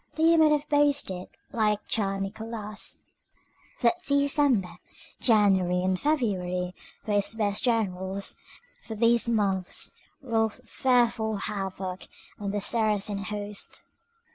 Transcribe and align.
Leo 0.17 0.35
might 0.37 0.51
have 0.51 0.67
boasted, 0.67 1.27
like 1.51 1.79
Czar 1.87 2.19
Nicholas, 2.19 3.03
that 3.81 4.01
December, 4.01 4.77
January, 5.21 5.83
and 5.83 5.99
February 5.99 6.73
were 7.05 7.13
his 7.13 7.35
best 7.35 7.63
generals—for 7.65 8.95
these 8.95 9.29
months 9.29 9.91
wrought 10.19 10.53
fearful 10.65 11.35
havoc 11.35 12.07
in 12.39 12.49
the 12.49 12.59
Saracen 12.61 13.25
host. 13.25 13.83